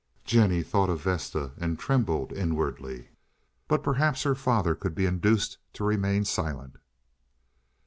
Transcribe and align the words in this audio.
Jennie 0.25 0.63
thought 0.63 0.89
of 0.89 1.03
Vesta, 1.03 1.51
and 1.59 1.77
trembled 1.77 2.33
inwardly. 2.33 3.09
But 3.67 3.83
perhaps 3.83 4.23
her 4.23 4.33
father 4.33 4.73
could 4.73 4.95
be 4.95 5.05
induced 5.05 5.59
to 5.73 5.83
remain 5.83 6.25
silent. 6.25 6.77